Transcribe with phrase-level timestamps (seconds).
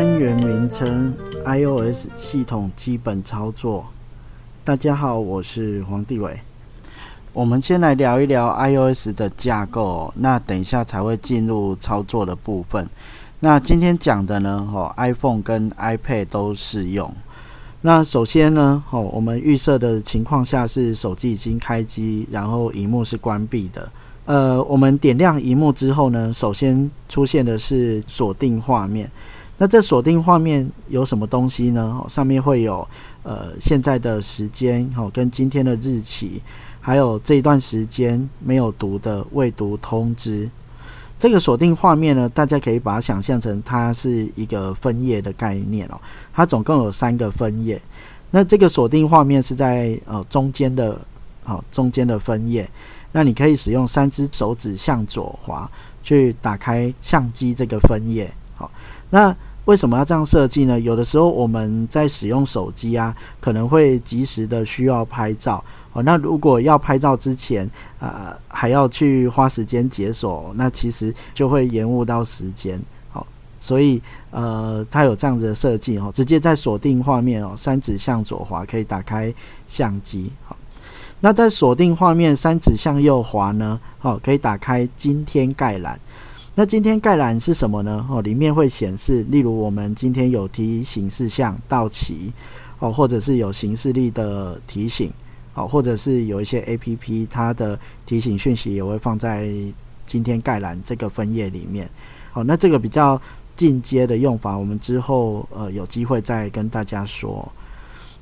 [0.00, 1.12] 单元名称
[1.44, 3.84] ：iOS 系统基本操作。
[4.64, 6.40] 大家好，我是黄帝伟。
[7.34, 12.88] 我们先来聊一聊 iOS 的架构，那等一下才会进入操作的部分。
[13.40, 17.14] 那今天讲的呢，哦，iPhone 跟 iPad 都适用。
[17.82, 23.86] 那首先呢，哦，我们预设的情况下是手机已经开机，然后荧幕是关闭的。
[24.24, 29.10] 呃，我们点亮荧幕之后呢，首先出现的是锁定画面。
[29.60, 32.02] 那这锁定画面有什么东西呢？
[32.08, 32.86] 上面会有
[33.22, 36.40] 呃现在的时间，哦，跟今天的日期，
[36.80, 40.48] 还有这一段时间没有读的未读通知。
[41.18, 46.00] 这个锁定画面呢，大家可以把它想象成它是一个分页的概念哦。
[46.32, 47.78] 它总共有三个分页，
[48.30, 50.98] 那这个锁定画面是在呃中间的，
[51.44, 52.66] 好中间的分页。
[53.12, 55.70] 那你可以使用三只手指向左滑
[56.02, 58.32] 去打开相机这个分页。
[58.54, 58.70] 好，
[59.10, 60.80] 那为什么要这样设计呢？
[60.80, 65.62] 有的时候我们在使用手机啊，可能会及时的需要拍照。
[65.92, 72.80] 哦，那如果要拍照之前，呃，还要去花时间解锁，那其实就会延误到时间。
[73.10, 73.26] 好，
[73.58, 79.32] 所以呃，它有这样子的设计哦，直接在锁定画面哦，三指向左滑可以打开
[79.68, 80.30] 相机。
[80.44, 80.56] 好，
[81.20, 85.98] 那在锁定画面三指向右滑呢，好，可以打开今天概览。
[86.60, 88.06] 那今天概览是什么呢？
[88.10, 92.30] 哦，里面会显示，例如我们今天有提醒事项到期，
[92.80, 95.10] 哦，或者是有行事历的提醒。
[95.54, 99.48] 好，或者是有一些 A P P，它的提醒讯息也会放在
[100.04, 101.88] 今天概览这个分页里面。
[102.30, 103.18] 好，那这个比较
[103.56, 107.50] 进阶的用法，我们之后呃有机会再跟大家说。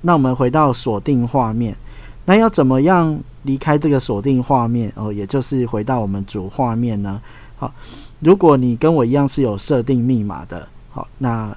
[0.01, 1.77] 那我们回到锁定画面，
[2.25, 4.93] 那要怎么样离开这个锁定画面？
[4.95, 7.21] 哦，也就是回到我们主画面呢？
[7.57, 7.75] 好，
[8.21, 11.57] 如果你跟我一样是有设定密码的，好，那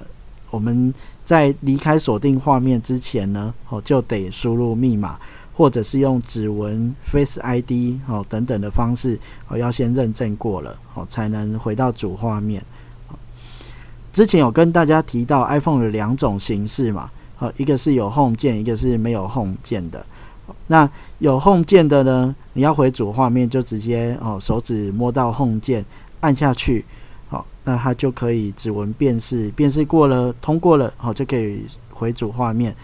[0.50, 0.92] 我们
[1.24, 5.18] 在离开锁定画面之前呢，哦就得输入密码。
[5.54, 12.64] 或者是用指纹、Face ID 哦等等的方式哦，要先认证过了哦，才能回到主画面。
[14.14, 20.04] 之前有跟大家提到 iPhone 有两种形式嘛，哦，一个是有 Home 键，一个是没有 Home 键的。
[20.68, 25.84] 那有 Home 键的呢，你要回主画面就直接哦，手指摸到 Home 键
[26.22, 26.84] 按下去，
[27.28, 32.74] 好，那它就可以指纹辨识，辨识过了通过了，好就可以回主画面。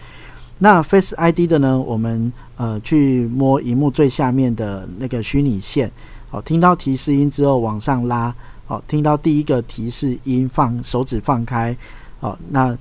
[0.61, 1.79] 那 Face ID 的呢？
[1.79, 5.89] 我们呃去摸荧幕最下面的那个虚拟线，
[6.29, 8.35] 好，听到提示音之后往上拉，
[8.65, 11.75] 好，听到第一个提示音放手指放开，
[12.19, 12.77] 好，那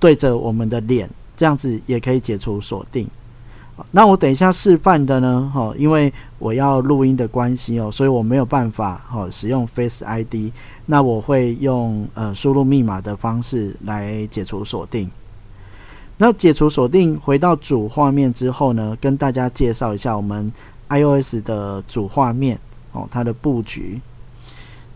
[0.00, 3.08] 对着我们的脸，这样子也可以解除锁定。
[3.90, 10.52] 那我等一下示范的呢，哈，因为我要录音的关系哦，所以我没有办法哈使用 Face ID，
[10.86, 15.10] 那我会用呃输入密码的方式来解除锁定。
[16.18, 20.52] 那解除锁定，回到主画面之后呢，跟大家介绍一下我们
[20.90, 22.58] iOS 的主画面
[22.92, 23.98] 哦，它的布局。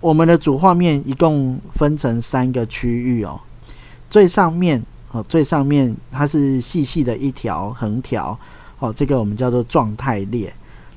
[0.00, 3.40] 我们的主画面一共分成三个区域哦，
[4.10, 8.38] 最上面哦，最上面它是细细的一条横条
[8.78, 10.52] 哦，这个我们叫做状态列。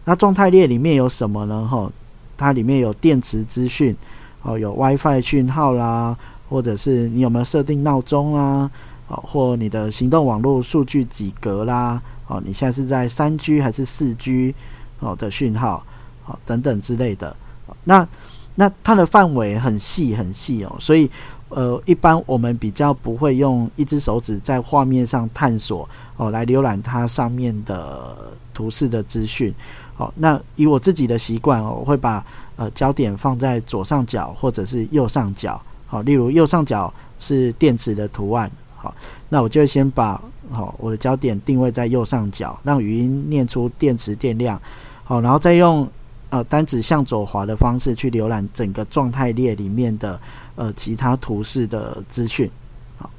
[0.05, 1.67] 那状态列里面有什么呢？
[1.67, 1.91] 哈，
[2.37, 3.95] 它里面有电池资讯
[4.41, 6.17] 哦，有 WiFi 讯号啦，
[6.49, 8.71] 或者是你有没有设定闹钟啊？
[9.07, 12.01] 哦，或你的行动网络数据几格啦？
[12.27, 14.53] 哦，你现在是在三 G 还是四 G
[14.99, 15.83] 哦的讯号？
[16.25, 17.35] 哦，等等之类的。
[17.83, 18.07] 那
[18.55, 21.09] 那它的范围很细很细哦，所以
[21.49, 28.15] 呃，一般我们比较不会用一只手指在画面上探索哦，来浏览它上面的
[28.53, 29.53] 图示的资讯。
[29.95, 32.23] 好，那以我自己的习惯哦，我会把
[32.55, 35.59] 呃焦点放在左上角或者是右上角。
[35.87, 38.51] 好，例如右上角是电池的图案。
[38.75, 38.93] 好，
[39.29, 40.21] 那我就先把
[40.51, 44.61] 好我的焦点定位在右上角，让语音念出电池电量。
[45.03, 45.87] 好，然后再用
[46.29, 50.19] 呃单指向左滑的方式去浏览整个状态列里面的
[50.55, 52.49] 呃其他图示的资讯。
[52.97, 53.09] 好，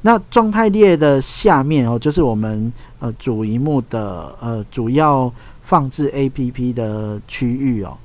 [0.00, 5.32] 那状态列的下面哦，就是我们呃主荧幕的呃主要
[5.64, 7.96] 放置 A P P 的区域哦。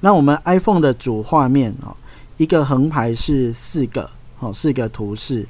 [0.00, 1.96] 那我们 iPhone 的主画面哦，
[2.36, 4.08] 一个横排是四个
[4.38, 5.46] 哦，四个图示，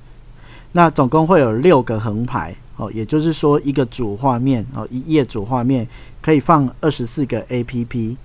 [0.72, 5.86] 那总共会有六个横排哦，也就是说一个主画面哦，一页主画面
[6.22, 8.16] 可以放二十四个 APP。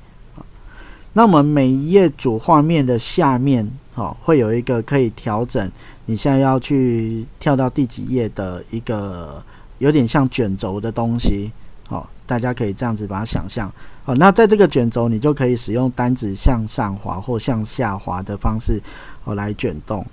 [1.15, 5.69] 那我们每一页主画面的下面哦，会有一个可以调整
[6.05, 9.43] 你现在要去跳到第几页的一个
[9.79, 11.51] 有点像卷轴的东西。
[11.85, 13.71] 好，大家可以这样子把它想象。
[14.03, 18.81] 好，那在这个卷轴，你就可以使用单指向上滑或向下滑的方式，
[19.23, 20.05] 哦，来卷动。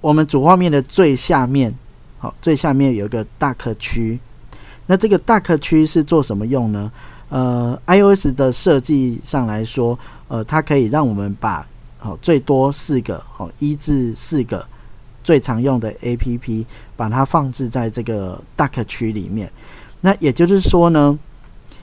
[0.00, 1.72] 我们主画面的最下面，
[2.22, 4.16] 好，最下面有一个大课区。
[4.86, 6.92] 那这个大课区是做什么用呢？
[7.30, 9.98] 呃，iOS 的设计上来说，
[10.28, 11.66] 呃，它可以让我们把
[11.98, 14.64] 好最多四个，好一至四个
[15.24, 16.64] 最常用的 APP，
[16.94, 19.50] 把它放置在这个大课区里面。
[20.00, 21.18] 那也就是说呢，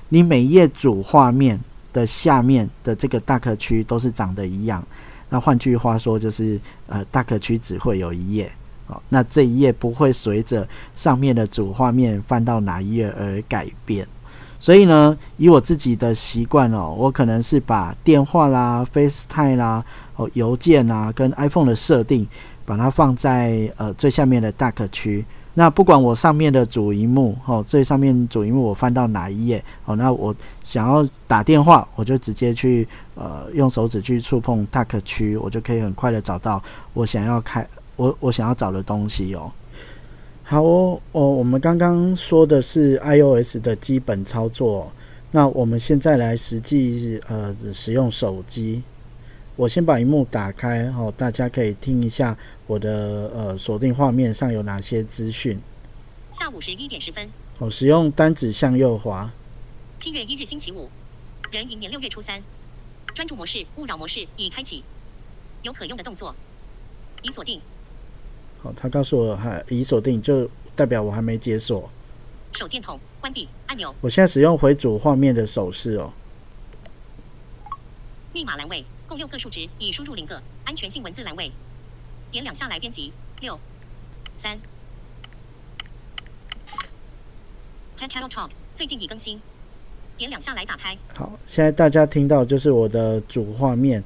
[0.08, 1.60] 你每页主画面
[1.92, 4.82] 的下面的这个大课区都是长得一样。
[5.28, 6.58] 那换句话说，就是
[6.88, 8.50] 呃，大课区只会有一页
[8.90, 9.02] 哦。
[9.08, 14.06] 那这一页不会随着上面的主画面翻到哪一页而改变。
[14.62, 19.82] 所以呢，以我自己的习惯哦，我可能是把电话啦、FaceTime 啦、
[20.18, 22.28] 哦邮件啊，跟 iPhone 的设定，
[22.66, 25.26] 把它放在呃最下面的大课区。
[25.54, 36.62] 那不管我上面的主荧幕，哦，最上面主荧幕我翻到哪一页，哦，那我想要打电话，我就直接去呃用手指去触碰 t a c 区，我就可以很快的找到
[36.94, 37.66] 我想要开
[38.00, 39.52] 我我想要找的东西哦。
[40.44, 44.90] 好哦，哦，我们刚刚说的是 iOS 的基本操作，
[45.32, 48.82] 那我们现在来实际呃使用手机。
[49.58, 52.36] 我先把荧幕打开，哦，大家可以听一下
[52.68, 55.60] 我的呃锁定画面上有哪些资讯。
[56.32, 57.28] 下午十一点十分。
[57.58, 59.30] 哦，使用单指向右滑。
[59.98, 60.90] 七月一日星期五，
[61.52, 62.42] 壬寅年六月初三。
[63.14, 64.86] 专注模式、勿扰模式已开启。
[65.64, 66.34] 有可用的动作。
[67.22, 67.60] 已锁定。
[68.62, 71.90] 好，他告诉我还已锁定，就代表我还没解锁。
[72.54, 73.94] 手电筒关闭按钮。
[74.02, 76.12] 我现在使用回主画面的手势哦。
[78.34, 78.86] 密码栏位。
[79.08, 80.40] 共六个数值，已输入零个。
[80.66, 81.52] 安全性文字栏位，
[82.30, 83.12] 点两下来编辑。
[83.42, 83.60] 六
[84.38, 84.56] 三。
[87.98, 89.42] Talk 最近已更新，
[90.16, 90.96] 点两下来打开。
[91.16, 94.04] 好，现在大家听到就是我的主画面。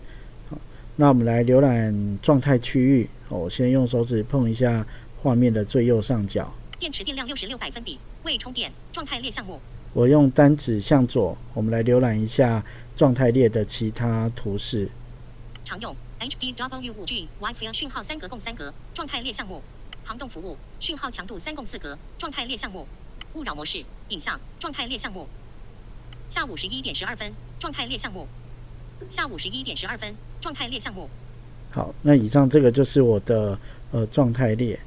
[0.49, 0.57] 好，
[0.95, 3.09] 那我们来浏览状态区域。
[3.33, 4.85] 我先用手指碰一下
[5.21, 6.53] 画面的最右上角。
[6.79, 8.71] 电池电量六十六百分比，未充电。
[8.91, 9.59] 状态列项目。
[9.93, 12.63] 我用单指向左，我们来浏览一下
[12.95, 14.89] 状态列的其他图示。
[15.63, 19.61] 常用 HDW 五 G WiFi 讯号三格共三格，状态列项目。
[20.03, 22.85] 航动服务讯号强度三共四格，状态列项目。
[23.33, 25.27] 勿扰模式影像状态列项目。
[26.27, 28.27] 下午十一点十二分，状态列项目。
[29.09, 31.09] 下午十一点十二分，状态列项目。
[31.73, 33.57] 好，那以上这个就是我的
[33.91, 34.79] 呃状态列。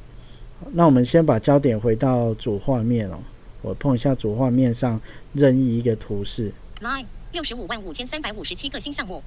[0.71, 3.19] 那我们先把焦点回到主画面哦。
[3.61, 5.01] 我碰一下主画面上
[5.33, 6.53] 任意一个图示。
[6.81, 9.21] Line 六十五万五千三百五十七个新项目，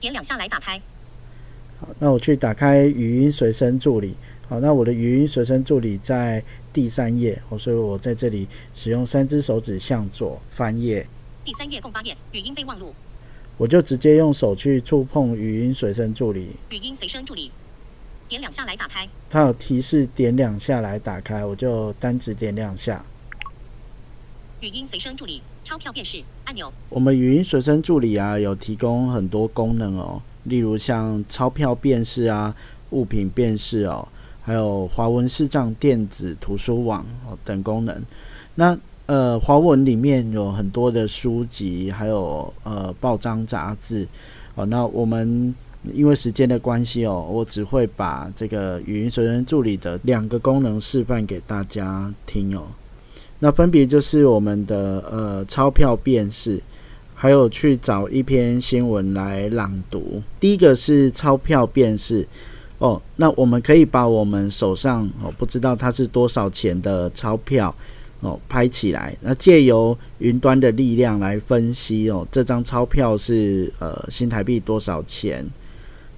[0.00, 0.80] 点两下来打开。
[1.78, 4.16] 好，那我去打开语音随身助理。
[4.48, 6.42] 好，那我的语音随身助理在
[6.72, 11.06] 第三页，哦，所以我在这里使用三只手指向左翻页。
[11.44, 12.94] 第三页共八页，语音备忘录。
[13.58, 16.50] 我就直接用手去触碰语音随身助理。
[16.70, 17.50] 语音随身助理，
[18.28, 19.06] 点两下来打开。
[19.28, 23.04] 它有提示点两下来打开，我就单指点两下。
[24.60, 26.72] 语音随身助理，钞票辨识按钮。
[26.88, 32.54] 我们语音随身助理啊，有提供很多功能哦，例如像钞票辨识啊、
[32.90, 34.06] 物品辨识哦，
[34.40, 38.00] 还有华文视障电子图书网哦等功能。
[38.54, 44.06] 那呃，华文里面有很多的书籍，还有呃报章杂志
[44.54, 44.66] 哦。
[44.66, 45.54] 那我们
[45.94, 52.64] 因为时间的关系哦，我只会把这个语音随身助理的两个功能示范给大家听哦。
[53.38, 56.60] 那分别就是我们的呃钞票辨识，
[57.14, 60.22] 还有去找一篇新闻来朗读。
[60.38, 62.28] 第一个是钞票辨识
[62.76, 67.74] 哦，那我们可以把我们手上哦不知道它是多少钱的钞票
[68.20, 75.46] 哦拍起来，那借由云端的力量来分析哦这张钞票是呃新台币多少钱。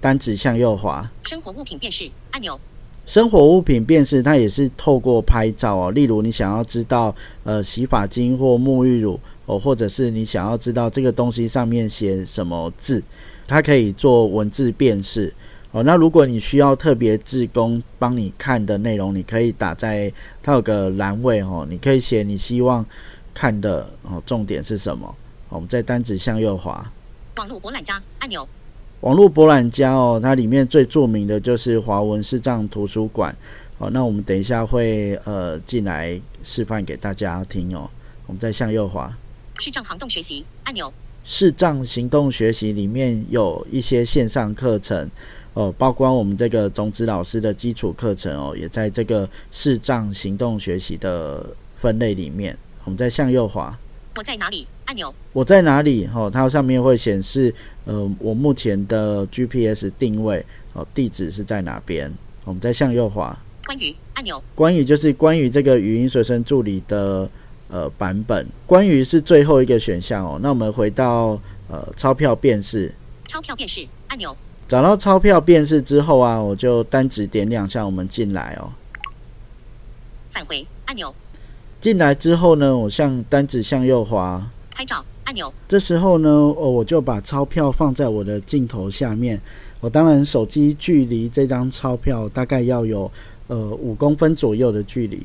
[0.03, 2.59] 单指向右滑，生活物品辨识按钮。
[3.05, 5.91] 生活物品辨识，它也是透过拍照哦。
[5.91, 7.15] 例如，你想要知道
[7.45, 13.03] 呃洗发精或沐浴乳哦，或者是你想要知道这个东西上面写什么字，
[13.47, 15.31] 它可以做文字辨识
[15.73, 15.83] 哦。
[15.83, 20.13] 那如果你需要特别志工帮你看的内容，你可以打在
[20.43, 22.85] 它有个栏位哦，你可以写你希望
[23.33, 25.15] 看的哦重点是什么。
[25.49, 26.91] 我们在单指向右滑，
[27.37, 28.49] 网络博览家按钮。
[29.01, 33.35] 网络博览家哦，它里面最著名的就是华文视障图书馆。
[33.79, 37.89] 哦，那我们等一下会呃进来示范给大家听哦。
[38.27, 39.11] 我们再向右滑。
[39.59, 40.93] 视障行动学习按钮。
[41.25, 45.11] 视障行动学习里面有一些线上课程
[45.55, 51.45] 哦，包括我们这个种子老师的基础课程哦，也在这个视障行动学习的
[51.81, 52.57] 分类里面。
[52.85, 53.77] 我们再向右滑。
[54.17, 54.67] 我在哪里？
[54.87, 55.13] 按钮。
[55.33, 56.09] 我在哪里？
[56.15, 57.55] 哦，它上面会显示，
[57.85, 62.13] 呃，我目前的 GPS 定位哦，地址是在哪边？
[62.45, 63.37] 我们再向右滑。
[63.67, 64.43] 关于按钮。
[64.55, 67.29] 关于就是关于这个语音随身助理的
[67.69, 68.47] 呃版本。
[68.67, 70.39] 关于是最后一个选项哦。
[70.43, 72.93] 那我们回到呃钞票辨识。
[73.29, 74.37] 钞票辨识按钮。
[74.71, 78.71] 找到钞票辨识之后啊，我就单指点两下，我们进来哦。
[80.31, 81.13] 返回按钮。
[81.81, 85.53] 进来之后呢，我向单指向右滑，拍照按钮。
[85.67, 89.41] 这时候呢，哦，我就把钞票放在我的镜头下面。
[89.81, 93.11] 我当然手机距离这张钞票大概要有
[93.49, 95.21] 呃五公分左右的距离。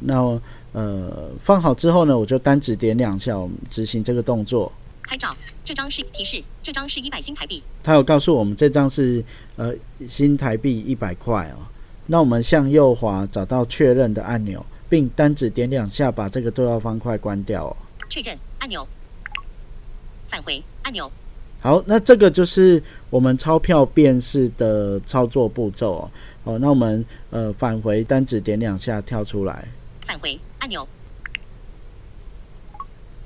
[0.00, 0.40] 那
[0.72, 1.12] 呃
[1.44, 4.72] 放好之后呢，我就单指点两下，我们执行这个动作。
[5.08, 5.34] 拍照，
[5.64, 7.62] 这张是提示，这张是一百新台币。
[7.82, 9.24] 他有告诉我们这张是
[9.56, 9.74] 呃
[10.06, 11.64] 新台币一百块哦。
[12.06, 14.64] 那我们向右滑，找到确认的按钮。
[14.90, 17.76] 并单指点两下，把这个对话方块关掉哦。
[18.08, 18.88] 确认按钮，
[20.28, 21.12] 返回按钮。
[21.60, 26.10] 好，那这个就是我们钞票辨识的操作步骤哦。
[26.44, 29.68] 哦，那我们呃返回，单指点两下跳出来。
[30.06, 30.88] 返回按钮。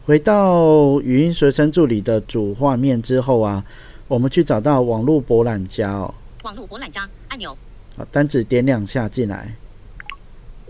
[0.04, 3.64] 回到语音随身助理的主画面之后啊，
[4.08, 6.12] 我们去找到网络博览家哦。
[6.42, 7.56] 网络博览家按钮。
[7.96, 9.54] 好，单指点两下进来。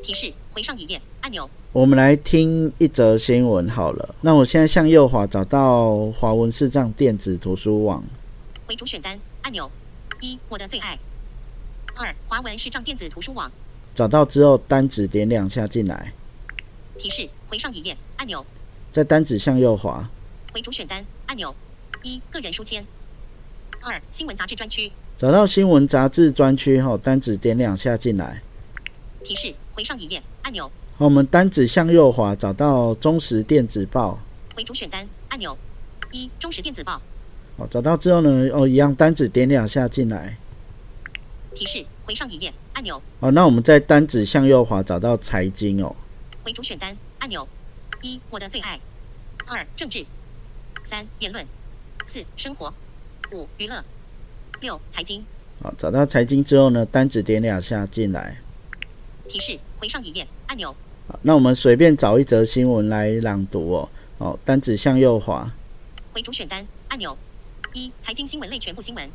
[0.03, 0.33] 提示。
[0.53, 1.49] 回上一页按钮。
[1.73, 4.15] 我们来听一则新闻好了。
[4.21, 8.05] 那我现在向右滑，找到华文视障电子图书网。
[8.67, 9.71] 回主选单按钮。
[10.21, 10.99] 一，我的最爱。
[11.95, 13.51] 二，华文视障电子图书网。
[13.95, 16.13] 找到之后，单指点两下进来。
[16.99, 18.45] 提示：回上一页按钮。
[18.93, 20.07] 再单指向右滑。
[20.53, 21.55] 回主选单按钮。
[22.03, 22.85] 一，个人书签。
[23.81, 24.93] 二，新闻杂志专区。
[25.17, 28.43] 找到新闻杂志专区后，单指点两下进来。
[29.25, 30.71] 提示：回上一页按钮。
[30.99, 34.21] 好，我们单指向右滑，找到中时电子报。
[34.55, 35.57] 回主选单按钮。
[36.11, 37.01] 一，中时电子报。
[37.57, 40.37] 好，找到之后呢，哦，一样单指点两下进来。
[41.55, 43.01] 提示：回上一页按钮。
[43.21, 45.97] 好，那我们再单指向右滑，找到财经哦。
[46.43, 47.49] 回主选单按钮。
[48.03, 48.79] 一，我的最爱。
[49.47, 50.05] 二，政治。
[50.85, 51.47] 三，言论。
[52.05, 52.75] 四，生活。
[53.33, 53.83] 五，娱乐。
[54.61, 55.25] 六，财经。
[55.63, 58.39] 好，找到财经之后呢，单指点两下进来。
[59.29, 60.75] 提示：回上一页按钮。
[61.07, 63.89] 好，那我们随便找一则新闻来朗读哦。
[64.19, 65.49] 好，单指向右滑。
[66.13, 67.17] 回主选单按钮。
[67.73, 69.09] 一、财经新闻类全部新闻。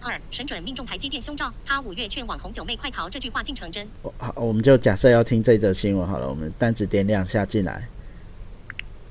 [0.00, 3.86] 二、神准命中台积电胸罩，他五月劝网红九妹快逃，这句话竟成真。
[4.16, 6.28] 好，我们就假设要听这则新闻好了。
[6.28, 7.86] 我们单指点两下进来。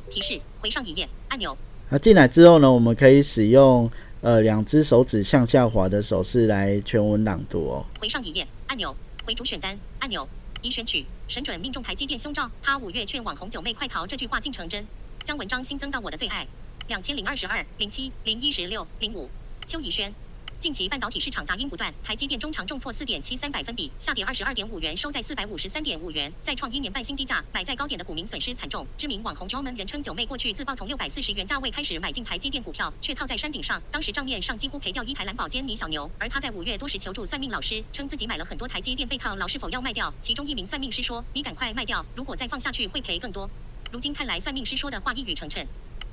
[0.09, 1.57] 提示：回上一页按钮。
[1.89, 3.89] 那进来之后呢，我们可以使用
[4.21, 7.85] 呃两只手指向下滑的手势来全文朗读哦。
[7.99, 8.95] 回上一页按钮。
[9.25, 10.25] 回主选单按钮，
[10.61, 14.87] 已选取神准命中台积电胸罩，他五月劝网红九妹快逃，这句话竟成真。
[15.25, 16.47] 将文章新增到我的最爱，
[16.87, 19.29] 两千零二十二零七零一十六零五，
[19.65, 20.13] 邱怡轩。
[20.59, 27.45] 近期半导体市场杂音不断，台积电中长重挫四点七三百分比，下跌二十二点五元，收在四百五十三点五元，再创一年半新低价。
[27.53, 28.85] 买在高点的股民损失惨重。
[28.97, 36.09] 知名网红 Joman 人称九妹，过去自曝从六百四十元价位开始买进台积电股票，却套在山顶上，当时账面上几乎赔掉一台蓝宝坚尼小牛。
[36.17, 40.11] 而他在五月多时求助算命老师，称自己买了很多台积电被套牢，是否要卖掉？
[40.21, 43.47] 其中一名算命师说：“你赶快卖掉，如果再放下去会赔更多。”
[43.93, 45.63] 如今看来，算命师说的话一语成谶。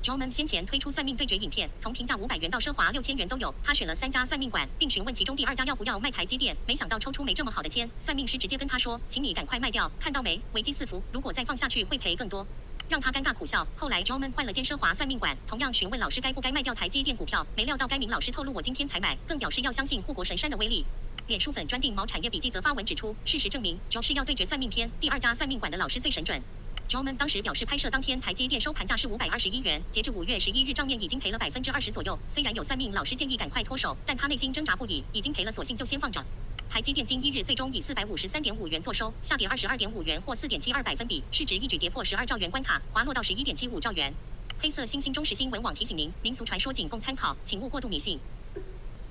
[0.05, 3.51] Joman 先前推出算命对决影片，从平价五百元到奢华六千元都有。
[3.63, 6.55] 他选了三家算命馆，并询问其中第二家要不要卖台积电。
[6.67, 10.39] 没想到抽出没这么好的签，算命师直接跟他说：“请你赶快卖掉，看到没？
[10.53, 12.45] 危机四伏，如果再放下去会赔更多。”
[12.87, 13.67] 让他尴尬苦笑。
[13.75, 17.43] 后来 Joman 换了间奢华算命馆，同样询问老师该不该卖掉台积电股票。
[17.55, 20.85] 没料到该名老师透露：“我今天才买，更表示要相信护国神山的威力。”
[21.25, 26.39] 脸书粉专定毛产业笔记则发文指出，事实证明，Jo 是要对决算命篇，第二家算命馆的老师最神准。
[26.87, 32.17] Joman 当时表示，拍摄当天台积电收盘价是五百二十一元，截至五月十一日账面已经赔了百分之二十左右。
[32.27, 36.23] 虽然有算命老师建议赶快脱手，但他内心挣扎不已，已经赔了，索性就先放着。
[36.69, 44.13] 台积电今一日最终以四百五十三点五元作收，下跌二十二点五元或四点七二百分比，市值一举跌破十二兆元关卡，滑落到十一点七五兆元。
[44.59, 48.19] 黑色星星中时新闻网提醒您：民俗传说仅供参考，请勿过度迷信。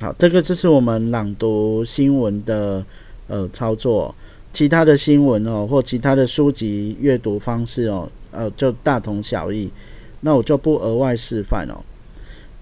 [0.01, 2.87] 好，这个就是我们朗读新闻的
[3.27, 4.15] 呃操作。
[4.55, 9.69] 其他的新闻哦，或其他的书籍阅读方式哦，呃，就大同小异。
[10.21, 11.75] 那我就不额外示范哦。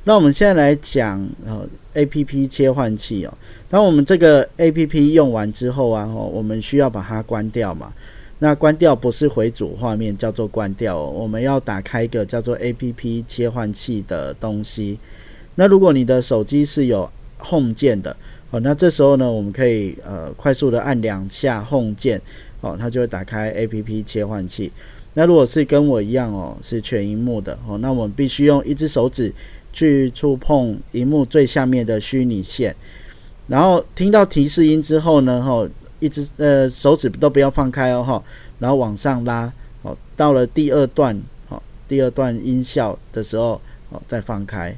[0.04, 3.32] 那我们现在来讲呃 A P P 切换器哦。
[3.68, 7.92] 当我们这个 A P P 用完之后啊，哦，我们需要把它关掉嘛。
[8.38, 10.98] 那关掉不是回主画面，叫做关掉。
[10.98, 14.98] 哦我们要打开一个叫做 A P P 切换器的东西。
[15.54, 17.08] 那如果你的手机是有
[17.38, 18.16] Home 键的，
[18.52, 22.20] 哦，那这时候呢，我们可以呃快速的按两下 Home 键，
[22.60, 24.70] 哦，它就会打开 A P P 切换器。
[25.14, 29.32] 那如果是跟我一样哦，是全荧幕的哦，那我们必须用一只手指
[29.72, 32.76] 去触碰荧幕最下面的虚拟线，
[33.46, 35.66] 然后听到提示音之后呢，哈，
[35.98, 38.22] 一只呃手指都不要放开哦，哈，
[38.58, 41.18] 然后往上拉，哦，到了第二段，
[41.48, 44.76] 哦，第二段音效的时候，哦，再放开。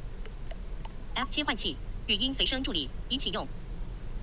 [1.17, 1.77] App 切换器，
[2.07, 3.47] 语音随身助理已启用，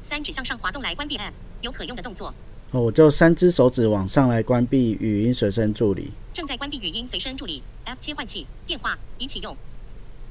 [0.03, 1.31] 三指向上滑动来关闭 App，
[1.61, 2.33] 有可用的动作。
[2.71, 6.11] 哦，我就三只手指往上来关闭语音随身助理。
[6.33, 9.55] 正在关闭语音随身助理 App 切换器，电话已启用。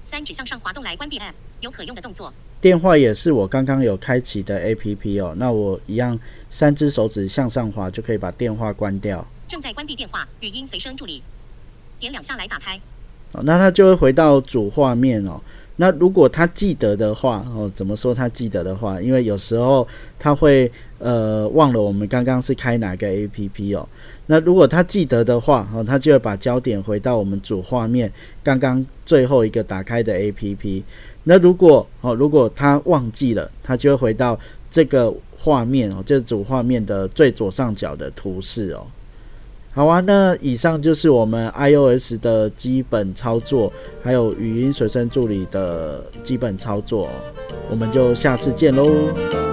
[0.02, 2.32] 三指向上滑动来关闭 App，有可用的动作。
[2.60, 6.18] 电话也是我刚刚有开启的 APP 哦，那我一样
[6.50, 9.26] 三只手指向上滑就可以把电话关掉。
[9.48, 11.22] 正在关闭电话语音随身助理，
[11.98, 12.78] 点两下来打开。
[13.32, 15.40] 哦，那它就会回到主画面哦。
[15.80, 19.00] 那如果他记得的话，哦，怎么说他记得的话？
[19.00, 23.88] 因为有时候他会呃忘了我们刚刚是开哪个 A P P 哦。
[24.26, 30.84] 那如果他记得的话，哦，他就会把焦点回到我们主画面刚刚最后一个打开的 A P P。
[31.25, 34.38] 那如果哦，如果他忘记了，他就会回到
[34.70, 38.87] 这个画面哦，就是主画面的最左上角的图示哦。
[39.80, 43.72] 好啊，那以上就是我们 iOS 的基本操作，
[44.02, 47.08] 还有语音随身助理的基本操作，
[47.70, 49.50] 我们就下次见喽。